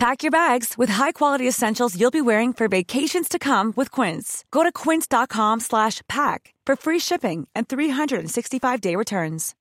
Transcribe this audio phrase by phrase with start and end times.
[0.00, 4.46] Pack your bags with high-quality essentials you'll be wearing for vacations to come with Quince.
[4.50, 9.54] Go to quince.com slash pack for free shipping and 365-day returns.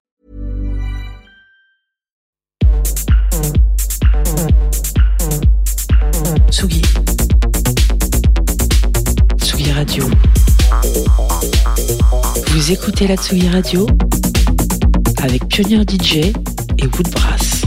[6.48, 6.84] Tsugi.
[9.42, 10.06] Tsugi Radio.
[12.48, 13.86] Vous écoutez la Tsugi Radio
[15.22, 16.32] avec Pioneer DJ
[16.78, 17.59] et Woodbrass.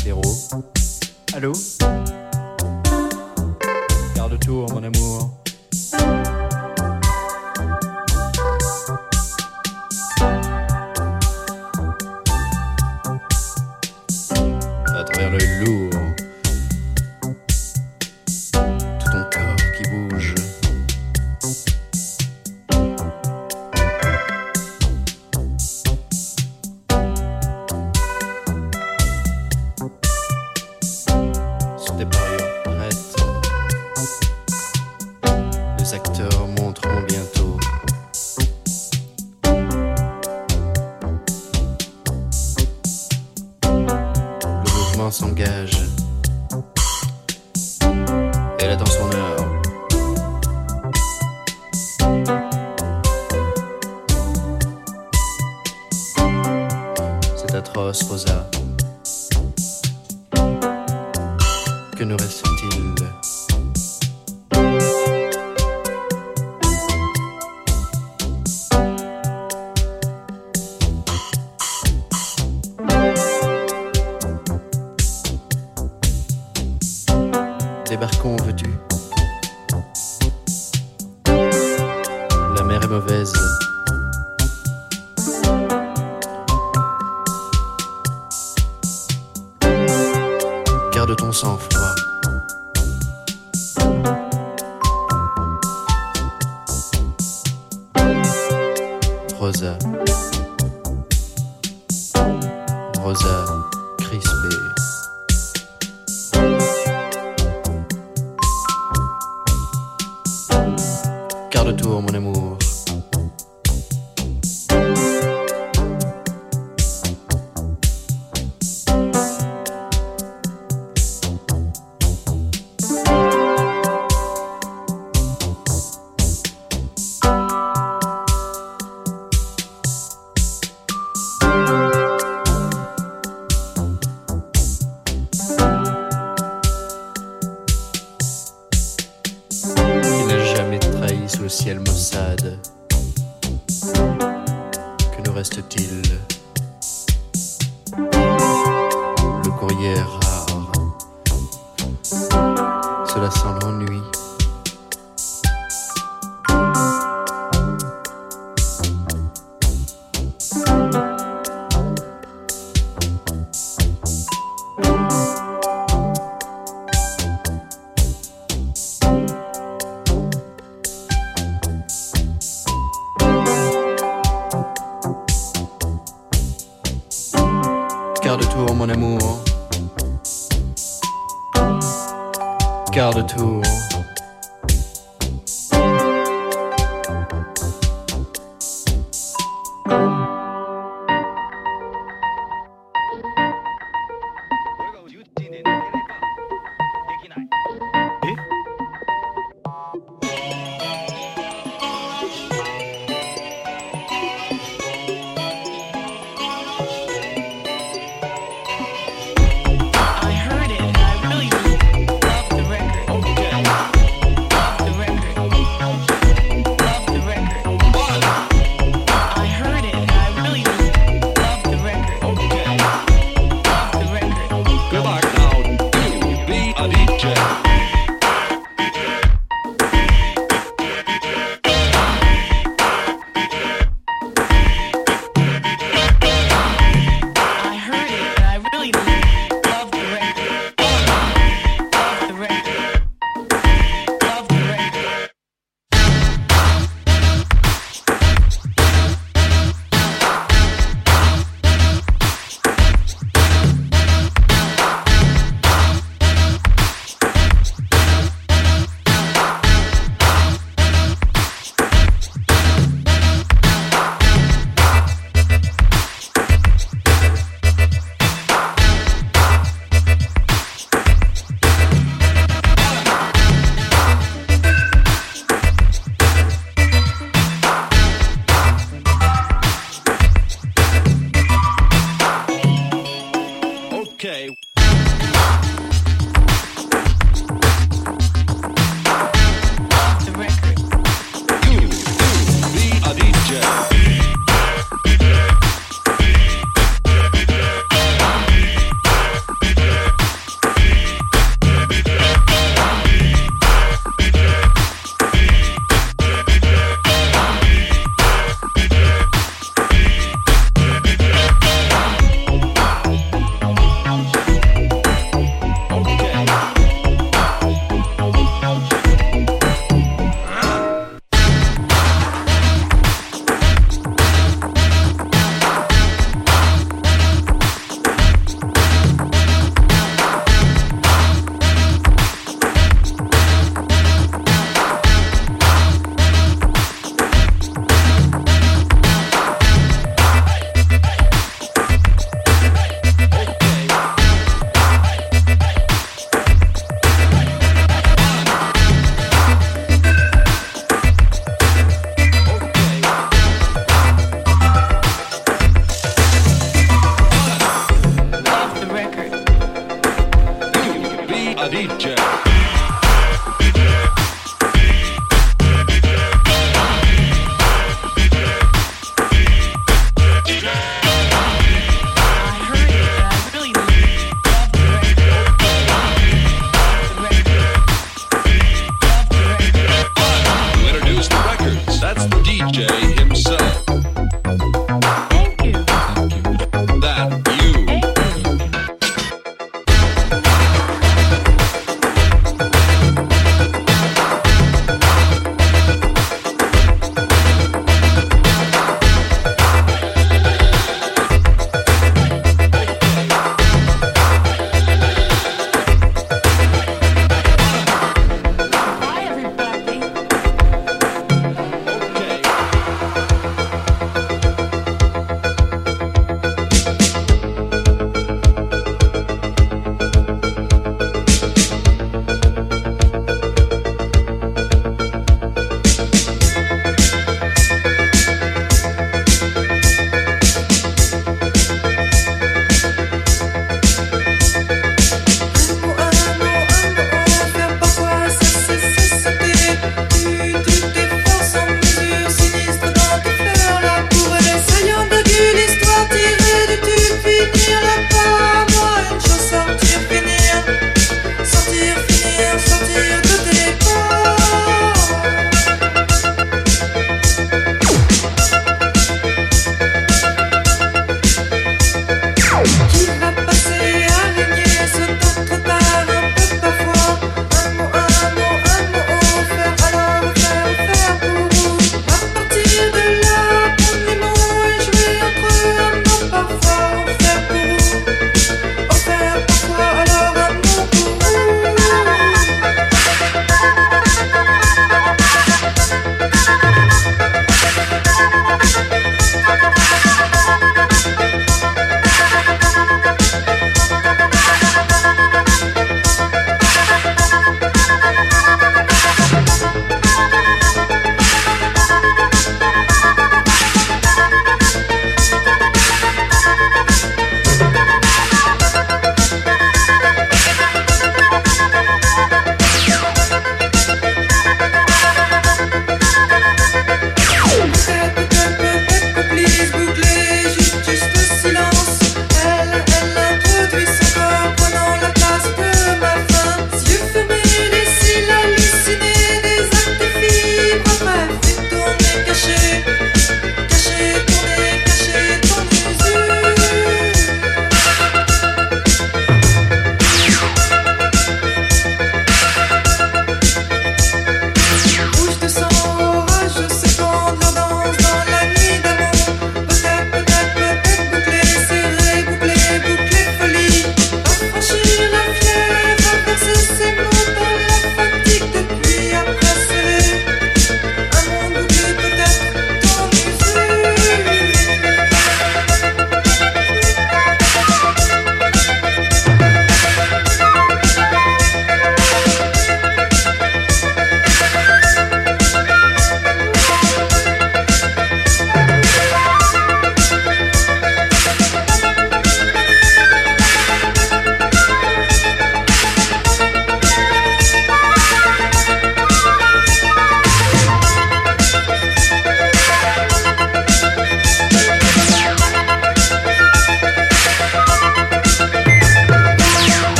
[0.00, 0.64] Latéraux.
[1.34, 1.52] Allô?